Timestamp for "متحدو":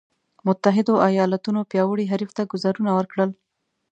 0.45-0.93